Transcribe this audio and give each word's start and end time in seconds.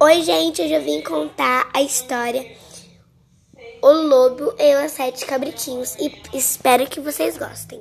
Oi, 0.00 0.22
gente, 0.22 0.60
hoje 0.60 0.74
eu 0.74 0.82
vim 0.82 1.00
contar 1.02 1.70
a 1.72 1.80
história 1.80 2.44
O 3.80 3.92
Lobo 3.92 4.52
e 4.58 4.84
os 4.84 4.90
Sete 4.90 5.24
Cabritinhos 5.24 5.94
e 6.00 6.12
espero 6.36 6.84
que 6.88 6.98
vocês 6.98 7.38
gostem. 7.38 7.80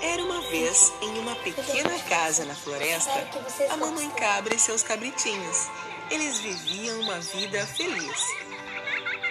Era 0.00 0.24
uma 0.24 0.40
vez, 0.48 0.90
em 1.02 1.18
uma 1.18 1.36
pequena 1.36 1.98
casa 2.08 2.46
na 2.46 2.54
floresta, 2.54 3.12
a 3.68 3.76
mamãe 3.76 4.08
cabra 4.12 4.54
e 4.54 4.58
seus 4.58 4.82
cabritinhos. 4.82 5.68
Eles 6.10 6.38
viviam 6.38 7.00
uma 7.00 7.20
vida 7.20 7.66
feliz. 7.66 8.24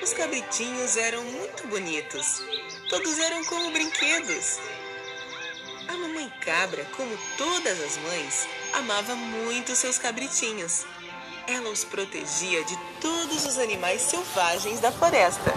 Os 0.03 0.13
cabritinhos 0.13 0.97
eram 0.97 1.23
muito 1.23 1.67
bonitos. 1.67 2.43
Todos 2.89 3.17
eram 3.17 3.43
como 3.45 3.71
brinquedos. 3.71 4.59
A 5.87 5.93
mamãe 5.93 6.31
cabra, 6.41 6.83
como 6.97 7.17
todas 7.37 7.79
as 7.81 7.97
mães, 7.97 8.47
amava 8.73 9.15
muito 9.15 9.75
seus 9.75 9.97
cabritinhos. 9.97 10.85
Ela 11.47 11.69
os 11.69 11.83
protegia 11.83 12.63
de 12.63 12.75
todos 12.99 13.45
os 13.45 13.57
animais 13.59 14.01
selvagens 14.01 14.79
da 14.79 14.91
floresta. 14.91 15.53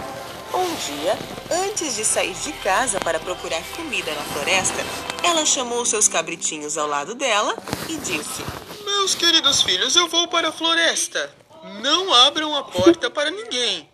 Um 0.53 0.75
dia, 0.75 1.17
antes 1.65 1.95
de 1.95 2.05
sair 2.05 2.33
de 2.33 2.53
casa 2.53 2.99
para 2.99 3.19
procurar 3.19 3.61
comida 3.75 4.13
na 4.13 4.23
floresta, 4.23 4.83
ela 5.23 5.45
chamou 5.45 5.85
seus 5.85 6.07
cabritinhos 6.07 6.77
ao 6.77 6.87
lado 6.87 7.15
dela 7.15 7.55
e 7.87 7.97
disse: 7.97 8.43
Meus 8.85 9.15
queridos 9.15 9.63
filhos, 9.63 9.95
eu 9.95 10.07
vou 10.07 10.27
para 10.27 10.49
a 10.49 10.51
floresta. 10.51 11.33
Não 11.81 12.13
abram 12.13 12.55
a 12.55 12.63
porta 12.63 13.09
para 13.09 13.31
ninguém. 13.31 13.89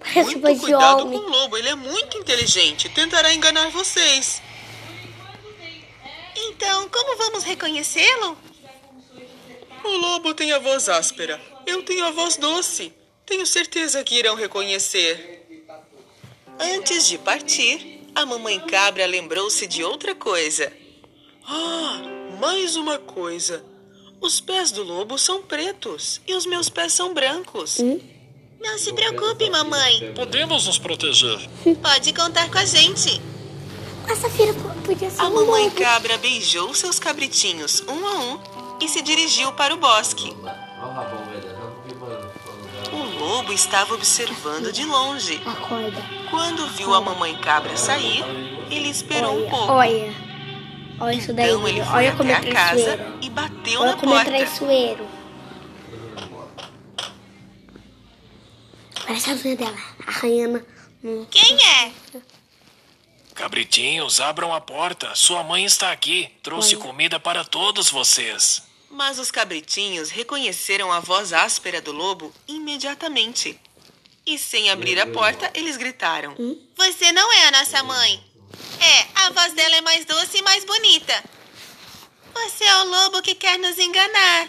Parece 0.00 0.36
Muito 0.36 0.60
cuidado 0.60 1.06
com 1.06 1.16
o 1.16 1.28
lobo, 1.28 1.56
ele 1.56 1.68
é 1.68 1.74
muito 1.74 2.16
inteligente. 2.16 2.88
Tentará 2.88 3.32
enganar 3.34 3.70
vocês. 3.70 4.40
Então, 6.58 6.88
como 6.88 7.16
vamos 7.16 7.44
reconhecê-lo? 7.44 8.36
O 9.84 9.88
lobo 9.96 10.34
tem 10.34 10.50
a 10.50 10.58
voz 10.58 10.88
áspera. 10.88 11.40
Eu 11.64 11.84
tenho 11.84 12.04
a 12.04 12.10
voz 12.10 12.36
doce. 12.36 12.92
Tenho 13.24 13.46
certeza 13.46 14.02
que 14.02 14.16
irão 14.16 14.34
reconhecer. 14.34 15.62
Antes 16.58 17.06
de 17.06 17.16
partir, 17.16 18.00
a 18.12 18.26
mamãe 18.26 18.58
cabra 18.58 19.06
lembrou-se 19.06 19.68
de 19.68 19.84
outra 19.84 20.16
coisa. 20.16 20.72
Ah, 21.46 22.02
mais 22.40 22.74
uma 22.74 22.98
coisa. 22.98 23.64
Os 24.20 24.40
pés 24.40 24.72
do 24.72 24.82
lobo 24.82 25.16
são 25.16 25.40
pretos 25.40 26.20
e 26.26 26.34
os 26.34 26.44
meus 26.44 26.68
pés 26.68 26.92
são 26.92 27.14
brancos. 27.14 27.78
Hum? 27.78 28.00
Não 28.58 28.76
se 28.76 28.92
preocupe, 28.92 29.48
mamãe. 29.48 30.12
Podemos 30.12 30.66
nos 30.66 30.76
proteger. 30.76 31.38
Pode 31.80 32.12
contar 32.12 32.50
com 32.50 32.58
a 32.58 32.64
gente. 32.64 33.27
A 34.10 34.16
Safira 34.16 34.54
podia 34.84 35.10
ser 35.10 35.20
A 35.20 35.30
mamãe 35.30 35.64
lobo. 35.64 35.76
cabra 35.76 36.16
beijou 36.18 36.72
seus 36.74 36.98
cabritinhos 36.98 37.82
um 37.86 38.06
a 38.06 38.14
um 38.20 38.40
e 38.80 38.88
se 38.88 39.02
dirigiu 39.02 39.52
para 39.52 39.74
o 39.74 39.76
bosque. 39.76 40.34
O 42.92 43.18
lobo 43.18 43.52
estava 43.52 43.94
observando 43.94 44.72
de 44.72 44.84
longe. 44.84 45.40
Acorda. 45.44 46.02
Quando 46.30 46.66
viu 46.68 46.94
a 46.94 47.00
mamãe 47.00 47.36
cabra 47.40 47.76
sair, 47.76 48.24
ele 48.70 48.88
esperou 48.88 49.44
um 49.44 49.50
pouco. 49.50 49.72
Olha. 49.72 50.14
Olha 51.00 51.14
isso 51.14 51.32
daí. 51.32 51.48
Então 51.50 51.68
ele 51.68 51.84
foi 51.84 51.94
Olha 51.94 52.16
como 52.16 52.32
até 52.32 52.48
é 52.48 52.50
a 52.50 52.54
casa 52.54 52.98
e 53.20 53.30
bateu 53.30 53.80
Olha 53.80 53.90
na 53.92 53.96
como 53.98 54.14
é 54.14 54.16
porta. 54.16 54.30
traiçoeiro. 54.30 55.06
Parece 59.06 59.30
a 59.30 59.34
unha 59.34 59.56
dela. 59.56 59.76
Arranhando. 60.06 60.66
Quem 61.30 61.56
é? 61.62 61.92
Cabritinhos, 63.38 64.20
abram 64.20 64.52
a 64.52 64.60
porta. 64.60 65.14
Sua 65.14 65.44
mãe 65.44 65.64
está 65.64 65.92
aqui. 65.92 66.28
Trouxe 66.42 66.74
comida 66.74 67.20
para 67.20 67.44
todos 67.44 67.88
vocês. 67.88 68.64
Mas 68.90 69.16
os 69.20 69.30
cabritinhos 69.30 70.10
reconheceram 70.10 70.90
a 70.90 70.98
voz 70.98 71.32
áspera 71.32 71.80
do 71.80 71.92
lobo 71.92 72.34
imediatamente. 72.48 73.56
E 74.26 74.36
sem 74.36 74.70
abrir 74.70 74.98
a 74.98 75.06
porta, 75.06 75.48
eles 75.54 75.76
gritaram: 75.76 76.34
Você 76.74 77.12
não 77.12 77.32
é 77.32 77.46
a 77.46 77.50
nossa 77.52 77.80
mãe. 77.84 78.24
É, 78.80 79.06
a 79.26 79.30
voz 79.30 79.52
dela 79.52 79.76
é 79.76 79.80
mais 79.82 80.04
doce 80.04 80.38
e 80.38 80.42
mais 80.42 80.64
bonita. 80.64 81.24
Você 82.34 82.64
é 82.64 82.76
o 82.78 82.88
lobo 82.88 83.22
que 83.22 83.36
quer 83.36 83.56
nos 83.56 83.78
enganar. 83.78 84.48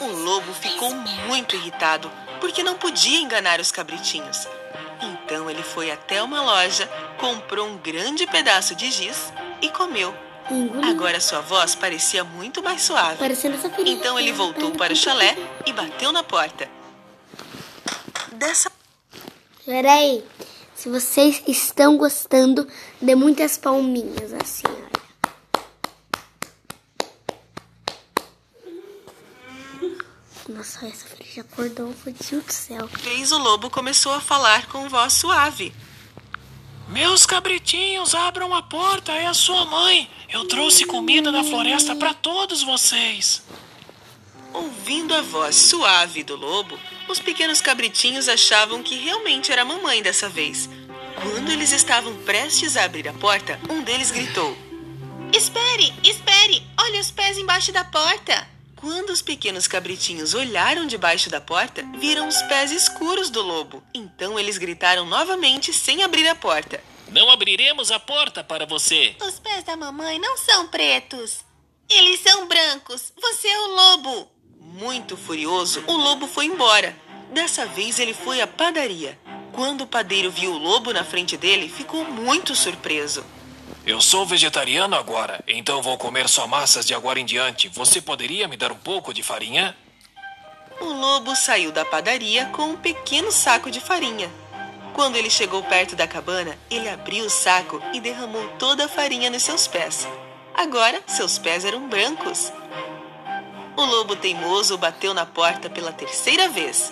O 0.00 0.06
lobo 0.06 0.54
ficou 0.54 0.94
muito 0.94 1.56
irritado 1.56 2.10
porque 2.40 2.62
não 2.62 2.78
podia 2.78 3.20
enganar 3.20 3.60
os 3.60 3.70
cabritinhos. 3.70 4.48
Então 5.24 5.50
ele 5.50 5.62
foi 5.62 5.90
até 5.90 6.22
uma 6.22 6.42
loja, 6.42 6.86
comprou 7.18 7.66
um 7.66 7.78
grande 7.78 8.26
pedaço 8.26 8.74
de 8.74 8.90
giz 8.90 9.32
e 9.62 9.68
comeu. 9.70 10.14
Engoliu. 10.50 10.90
Agora 10.90 11.20
sua 11.20 11.40
voz 11.40 11.74
parecia 11.74 12.22
muito 12.22 12.62
mais 12.62 12.82
suave. 12.82 13.18
Então 13.86 14.18
ele 14.18 14.32
voltou 14.32 14.72
para 14.72 14.92
o 14.92 14.96
chalé 14.96 15.34
e 15.64 15.72
bateu 15.72 16.12
na 16.12 16.22
porta. 16.22 16.68
Dessa 18.32 18.70
Peraí. 19.64 20.22
Se 20.74 20.90
vocês 20.90 21.42
estão 21.46 21.96
gostando, 21.96 22.68
dê 23.00 23.14
muitas 23.14 23.56
palminhas 23.56 24.34
assim, 24.34 24.66
olha. 24.66 24.83
Nossa, 30.48 30.86
essa 30.86 31.06
filha 31.06 31.30
já 31.36 31.40
acordou, 31.40 31.86
meu 31.86 32.14
Deus 32.14 32.44
do 32.44 32.52
céu. 32.52 32.86
vez 33.02 33.32
o 33.32 33.38
lobo 33.38 33.70
começou 33.70 34.12
a 34.12 34.20
falar 34.20 34.66
com 34.66 34.88
voz 34.88 35.14
suave. 35.14 35.72
Meus 36.88 37.24
cabritinhos, 37.24 38.14
abram 38.14 38.54
a 38.54 38.62
porta. 38.62 39.12
É 39.12 39.26
a 39.26 39.34
sua 39.34 39.64
mãe. 39.64 40.08
Eu 40.28 40.46
trouxe 40.46 40.84
comida 40.84 41.32
da 41.32 41.42
floresta 41.42 41.96
para 41.96 42.12
todos 42.12 42.62
vocês. 42.62 43.42
Ouvindo 44.52 45.14
a 45.14 45.22
voz 45.22 45.56
suave 45.56 46.22
do 46.22 46.36
lobo, 46.36 46.78
os 47.08 47.18
pequenos 47.18 47.60
cabritinhos 47.60 48.28
achavam 48.28 48.82
que 48.82 48.96
realmente 48.96 49.50
era 49.50 49.62
a 49.62 49.64
mamãe 49.64 50.02
dessa 50.02 50.28
vez. 50.28 50.68
Quando 51.20 51.50
eles 51.50 51.72
estavam 51.72 52.14
prestes 52.18 52.76
a 52.76 52.84
abrir 52.84 53.08
a 53.08 53.14
porta, 53.14 53.58
um 53.68 53.82
deles 53.82 54.10
gritou: 54.10 54.56
Espere, 55.32 55.92
espere! 56.04 56.62
Olha 56.78 57.00
os 57.00 57.10
pés 57.10 57.38
embaixo 57.38 57.72
da 57.72 57.84
porta! 57.84 58.53
Quando 58.76 59.10
os 59.10 59.22
pequenos 59.22 59.66
cabritinhos 59.66 60.34
olharam 60.34 60.86
debaixo 60.86 61.30
da 61.30 61.40
porta, 61.40 61.82
viram 61.98 62.28
os 62.28 62.40
pés 62.42 62.70
escuros 62.70 63.30
do 63.30 63.42
lobo. 63.42 63.82
Então 63.94 64.38
eles 64.38 64.58
gritaram 64.58 65.06
novamente 65.06 65.72
sem 65.72 66.02
abrir 66.02 66.28
a 66.28 66.34
porta. 66.34 66.82
Não 67.08 67.30
abriremos 67.30 67.90
a 67.90 67.98
porta 67.98 68.42
para 68.42 68.66
você. 68.66 69.14
Os 69.22 69.38
pés 69.38 69.64
da 69.64 69.76
mamãe 69.76 70.18
não 70.18 70.36
são 70.36 70.66
pretos. 70.66 71.44
Eles 71.88 72.20
são 72.20 72.48
brancos. 72.48 73.12
Você 73.20 73.48
é 73.48 73.60
o 73.60 73.66
lobo. 73.68 74.30
Muito 74.58 75.16
furioso, 75.16 75.84
o 75.86 75.92
lobo 75.92 76.26
foi 76.26 76.46
embora. 76.46 76.96
Dessa 77.32 77.66
vez 77.66 77.98
ele 77.98 78.14
foi 78.14 78.40
à 78.40 78.46
padaria. 78.46 79.18
Quando 79.52 79.82
o 79.82 79.86
padeiro 79.86 80.30
viu 80.30 80.52
o 80.52 80.58
lobo 80.58 80.92
na 80.92 81.04
frente 81.04 81.36
dele, 81.36 81.68
ficou 81.68 82.04
muito 82.04 82.56
surpreso. 82.56 83.24
Eu 83.86 84.00
sou 84.00 84.24
vegetariano 84.24 84.96
agora, 84.96 85.44
então 85.46 85.82
vou 85.82 85.98
comer 85.98 86.26
só 86.26 86.46
massas 86.46 86.86
de 86.86 86.94
agora 86.94 87.20
em 87.20 87.24
diante. 87.24 87.68
Você 87.68 88.00
poderia 88.00 88.48
me 88.48 88.56
dar 88.56 88.72
um 88.72 88.78
pouco 88.78 89.12
de 89.12 89.22
farinha? 89.22 89.76
O 90.80 90.86
lobo 90.86 91.36
saiu 91.36 91.70
da 91.70 91.84
padaria 91.84 92.46
com 92.46 92.62
um 92.62 92.76
pequeno 92.76 93.30
saco 93.30 93.70
de 93.70 93.80
farinha. 93.80 94.30
Quando 94.94 95.16
ele 95.16 95.28
chegou 95.28 95.62
perto 95.62 95.94
da 95.94 96.06
cabana, 96.06 96.58
ele 96.70 96.88
abriu 96.88 97.26
o 97.26 97.30
saco 97.30 97.82
e 97.92 98.00
derramou 98.00 98.48
toda 98.58 98.86
a 98.86 98.88
farinha 98.88 99.28
nos 99.28 99.42
seus 99.42 99.66
pés. 99.66 100.08
Agora, 100.54 101.02
seus 101.06 101.36
pés 101.38 101.62
eram 101.62 101.86
brancos. 101.86 102.50
O 103.76 103.84
lobo 103.84 104.16
teimoso 104.16 104.78
bateu 104.78 105.12
na 105.12 105.26
porta 105.26 105.68
pela 105.68 105.92
terceira 105.92 106.48
vez. 106.48 106.90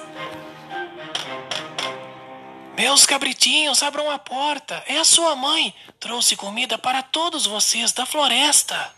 Meus 2.83 3.07
cabritinhos, 3.07 3.81
abram 3.81 4.11
a 4.11 4.19
porta. 4.19 4.83
É 4.89 4.99
a 4.99 5.05
sua 5.05 5.37
mãe. 5.37 5.73
Trouxe 6.01 6.35
comida 6.35 6.77
para 6.77 7.01
todos 7.01 7.47
vocês 7.47 7.93
da 7.93 8.05
floresta. 8.05 8.93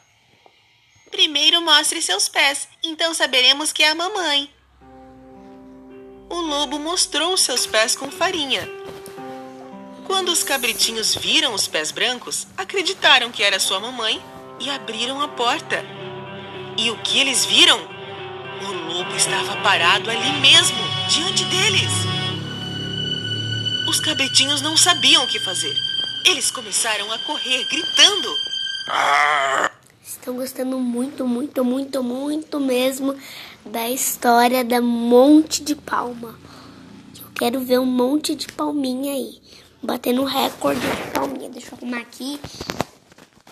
Primeiro 1.10 1.60
mostre 1.60 2.00
seus 2.00 2.26
pés, 2.26 2.66
então 2.82 3.12
saberemos 3.12 3.74
que 3.74 3.82
é 3.82 3.90
a 3.90 3.94
mamãe. 3.94 4.48
O 6.30 6.40
lobo 6.40 6.78
mostrou 6.78 7.36
seus 7.36 7.66
pés 7.66 7.94
com 7.94 8.10
farinha. 8.10 8.66
Quando 10.06 10.30
os 10.30 10.42
cabritinhos 10.42 11.14
viram 11.14 11.52
os 11.52 11.68
pés 11.68 11.92
brancos, 11.92 12.46
acreditaram 12.56 13.30
que 13.30 13.42
era 13.42 13.60
sua 13.60 13.80
mamãe 13.80 14.18
e 14.60 14.70
abriram 14.70 15.20
a 15.20 15.28
porta. 15.28 15.84
E 16.78 16.90
o 16.90 16.96
que 17.02 17.20
eles 17.20 17.44
viram? 17.44 17.78
O 18.62 18.94
lobo 18.94 19.14
estava 19.14 19.56
parado 19.56 20.10
ali 20.10 20.40
mesmo, 20.40 20.78
diante 21.10 21.44
deles. 21.44 22.13
Os 23.94 24.00
cabritinhos 24.00 24.60
não 24.60 24.76
sabiam 24.76 25.22
o 25.22 25.28
que 25.28 25.38
fazer. 25.38 25.72
Eles 26.24 26.50
começaram 26.50 27.12
a 27.12 27.18
correr, 27.20 27.64
gritando. 27.68 28.36
Estão 30.04 30.34
gostando 30.34 30.80
muito, 30.80 31.24
muito, 31.24 31.64
muito, 31.64 32.02
muito 32.02 32.58
mesmo 32.58 33.16
da 33.64 33.88
história 33.88 34.64
da 34.64 34.80
Monte 34.80 35.62
de 35.62 35.76
Palma. 35.76 36.36
Eu 37.16 37.28
quero 37.36 37.60
ver 37.60 37.78
um 37.78 37.86
monte 37.86 38.34
de 38.34 38.48
palminha 38.48 39.12
aí. 39.12 39.40
Batendo 39.80 40.24
recorde 40.24 40.80
de 40.80 41.10
palminha. 41.12 41.48
Deixa 41.48 41.68
eu 41.68 41.78
arrumar 41.78 42.00
aqui 42.00 42.40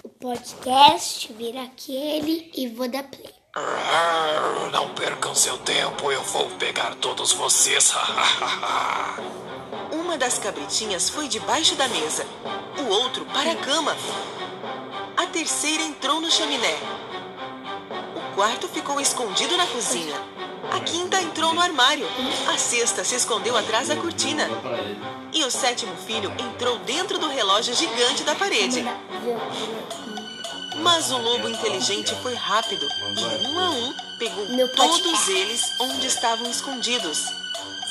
o 0.02 0.08
podcast, 0.08 1.32
vir 1.34 1.56
aquele 1.56 2.50
e 2.52 2.66
vou 2.66 2.88
dar 2.88 3.04
play. 3.04 3.32
Não 4.72 4.92
percam 4.96 5.36
seu 5.36 5.56
tempo, 5.58 6.10
eu 6.10 6.24
vou 6.24 6.50
pegar 6.58 6.96
todos 6.96 7.32
vocês. 7.32 7.94
Uma 10.12 10.18
das 10.18 10.38
cabritinhas 10.38 11.08
foi 11.08 11.26
debaixo 11.26 11.74
da 11.74 11.88
mesa, 11.88 12.26
o 12.78 12.92
outro 12.92 13.24
para 13.24 13.52
a 13.52 13.56
cama. 13.56 13.96
A 15.16 15.24
terceira 15.24 15.82
entrou 15.84 16.20
no 16.20 16.30
chaminé. 16.30 16.76
O 18.14 18.34
quarto 18.34 18.68
ficou 18.68 19.00
escondido 19.00 19.56
na 19.56 19.66
cozinha. 19.66 20.14
A 20.70 20.80
quinta 20.80 21.18
entrou 21.18 21.54
no 21.54 21.62
armário. 21.62 22.06
A 22.46 22.58
sexta 22.58 23.02
se 23.02 23.14
escondeu 23.14 23.56
atrás 23.56 23.88
da 23.88 23.96
cortina. 23.96 24.46
E 25.32 25.42
o 25.44 25.50
sétimo 25.50 25.96
filho 25.96 26.30
entrou 26.38 26.78
dentro 26.80 27.18
do 27.18 27.28
relógio 27.28 27.74
gigante 27.74 28.22
da 28.22 28.34
parede. 28.34 28.84
Mas 30.76 31.10
o 31.10 31.16
lobo 31.16 31.48
inteligente 31.48 32.14
foi 32.16 32.34
rápido 32.34 32.86
e, 33.16 33.48
um 33.48 33.58
a 33.58 33.70
um, 33.70 33.94
pegou 34.18 34.46
todos 34.76 35.28
eles 35.28 35.72
onde 35.80 36.06
estavam 36.06 36.50
escondidos. 36.50 37.40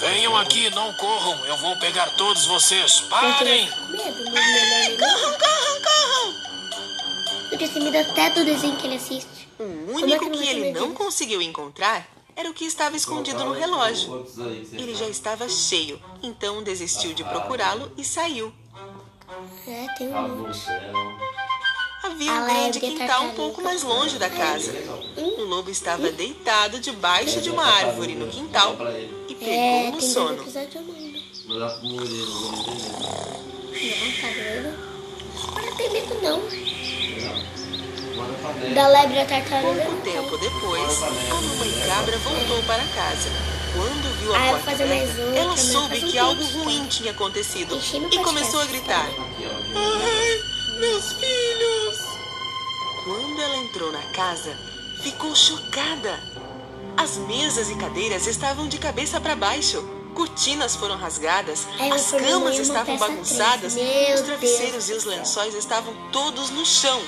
Venham 0.01 0.35
aqui, 0.35 0.67
não 0.71 0.91
corram, 0.95 1.45
eu 1.45 1.55
vou 1.57 1.77
pegar 1.77 2.09
todos 2.17 2.47
vocês. 2.47 3.01
Eu 3.01 3.09
Parem! 3.09 3.69
Corram, 3.69 5.37
corram, 5.37 5.81
corram! 5.83 7.49
Podia 7.51 7.69
ter 7.69 7.79
medo 7.79 7.97
até 7.99 8.31
do 8.31 8.43
desenho 8.43 8.75
que 8.77 8.87
ele 8.87 8.95
assiste. 8.95 9.47
O 9.59 9.63
é 9.63 9.93
único 9.93 10.31
que 10.31 10.39
que 10.39 10.47
ele 10.47 10.71
não 10.71 10.91
conseguiu 10.95 11.39
encontrar 11.39 12.07
era 12.35 12.49
o 12.49 12.53
que 12.53 12.65
estava 12.65 12.97
escondido 12.97 13.45
no 13.45 13.53
relógio. 13.53 14.25
Ele 14.73 14.95
já 14.95 15.07
estava 15.07 15.47
cheio, 15.47 16.01
então 16.23 16.63
desistiu 16.63 17.13
de 17.13 17.23
procurá-lo 17.23 17.91
e 17.95 18.03
saiu. 18.03 18.51
É, 19.67 19.87
tem 19.99 20.07
um 20.07 20.29
monte. 20.29 20.65
Havia 22.11 22.31
A 22.31 22.41
um 22.41 22.45
grande 22.45 22.79
quintal 22.79 23.23
um 23.23 23.31
pouco 23.31 23.61
mais 23.61 23.83
longe 23.83 24.17
da 24.17 24.29
casa. 24.29 24.73
O 25.15 25.43
lobo 25.45 25.69
estava 25.69 26.11
deitado 26.11 26.77
debaixo 26.79 27.39
de 27.41 27.49
uma 27.49 27.63
árvore 27.65 28.15
no 28.15 28.27
quintal 28.27 28.75
e 29.29 29.33
É, 29.33 29.35
pegou 29.35 29.91
no 29.91 29.91
tem 29.91 29.91
dois 29.91 30.05
sono. 30.05 30.37
não 30.37 30.43
tá 30.43 30.51
tem 35.77 35.89
medo 35.89 36.21
não. 36.21 36.39
Manda 38.15 38.33
pra 38.41 38.51
dentro. 38.51 38.75
Da 38.75 38.87
lebre 38.89 39.19
a 39.19 39.25
tartaruga. 39.25 39.81
Pouco 39.85 40.01
tempo 40.01 40.37
depois, 40.37 41.03
a 41.03 41.09
mamãe 41.09 41.71
cabra 41.87 42.17
voltou 42.17 42.63
para 42.63 42.83
casa. 42.87 43.29
Quando 43.73 44.19
viu 44.19 44.35
a 44.35 44.37
Ah, 44.37 44.49
porta 44.49 44.83
aberta, 44.83 45.21
um, 45.21 45.35
ela 45.35 45.55
soube 45.55 46.03
um 46.03 46.11
que 46.11 46.17
algo 46.17 46.43
ruim 46.43 46.85
tinha 46.87 47.11
acontecido 47.11 47.79
e 48.11 48.19
começou 48.19 48.59
a 48.59 48.65
gritar. 48.65 49.09
Ai, 49.73 50.41
meus 50.77 51.13
filhos! 51.13 51.70
Quando 53.03 53.41
ela 53.41 53.57
entrou 53.57 53.91
na 53.91 54.03
casa, 54.11 54.55
ficou 55.01 55.35
chocada. 55.35 56.19
As 56.95 57.17
mesas 57.17 57.69
e 57.71 57.75
cadeiras 57.75 58.27
estavam 58.27 58.67
de 58.67 58.77
cabeça 58.77 59.19
para 59.19 59.35
baixo. 59.35 59.83
Cortinas 60.13 60.75
foram 60.75 60.97
rasgadas, 60.97 61.67
Ai, 61.79 61.89
as 61.89 62.11
camas 62.11 62.59
estavam 62.59 62.97
bagunçadas, 62.97 63.75
os 63.75 64.21
travesseiros 64.21 64.85
Deus 64.85 64.89
e 64.89 64.93
os 64.93 65.05
lençóis 65.05 65.55
estavam 65.55 65.95
todos 66.11 66.49
no 66.51 66.65
chão. 66.65 67.01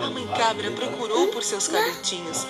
A 0.00 0.08
mãe 0.08 0.26
cabra 0.28 0.70
procurou 0.70 1.26
por 1.28 1.42
seus 1.42 1.68
cabritinhos. 1.68 2.46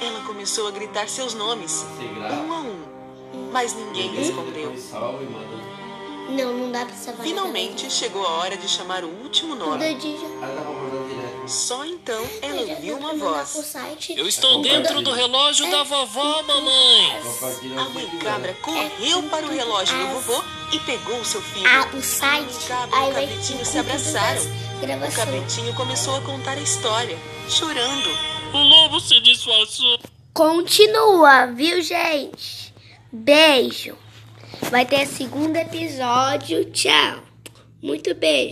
Ela 0.00 0.20
começou 0.20 0.68
a 0.68 0.70
gritar 0.70 1.08
seus 1.08 1.34
nomes, 1.34 1.84
um 2.00 2.52
a 2.52 2.60
um, 2.60 3.50
mas 3.52 3.74
ninguém 3.74 4.14
respondeu. 4.14 4.74
Salve, 4.78 5.26
manda. 5.26 5.60
Não, 6.30 6.56
não 6.56 6.70
dá 6.70 6.86
pra 6.86 6.94
salvar. 6.94 7.26
Finalmente 7.26 7.90
chegou 7.90 8.24
a 8.24 8.30
hora 8.38 8.56
de 8.56 8.68
chamar 8.68 9.04
o 9.04 9.08
último 9.08 9.54
nome. 9.54 9.84
Só 11.50 11.84
então 11.84 12.24
ela 12.40 12.60
ouviu 12.60 12.96
uma 12.96 13.12
voz. 13.14 13.74
Eu 14.16 14.28
estou 14.28 14.62
dentro 14.62 15.02
do 15.02 15.12
relógio 15.12 15.68
da 15.68 15.82
vovó, 15.82 16.42
mamãe. 16.44 17.20
Compartilha 17.24 17.80
A 17.80 17.88
mãe 17.88 18.06
cabra 18.22 18.54
correu 18.62 19.22
para 19.24 19.46
o 19.46 19.50
relógio 19.50 19.98
do 19.98 20.06
vovô 20.14 20.44
e 20.72 20.78
pegou 20.80 21.18
o 21.18 21.24
seu 21.24 21.42
filho. 21.42 21.66
Ah, 21.66 21.88
o 21.92 22.00
site. 22.00 22.52
O 22.52 22.68
cabra 22.68 22.98
e 22.98 23.10
o 23.10 23.14
cabritinho 23.14 23.66
se 23.66 23.78
abraçaram. 23.78 24.42
O 24.42 25.12
cabritinho 25.12 25.74
começou 25.74 26.16
a 26.16 26.20
contar 26.20 26.52
a 26.52 26.60
história, 26.60 27.18
chorando. 27.48 28.10
O 28.54 28.58
lobo 28.58 29.00
se 29.00 29.20
disfarçou. 29.20 29.98
Continua, 30.32 31.46
viu, 31.46 31.82
gente? 31.82 32.72
Beijo. 33.12 33.96
Vai 34.70 34.86
ter 34.86 35.04
segundo 35.06 35.56
episódio. 35.56 36.64
Tchau. 36.66 37.24
Muito 37.82 38.14
beijo. 38.14 38.48